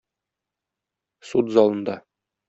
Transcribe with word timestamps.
Суд 1.31 1.51
залында. 1.57 1.99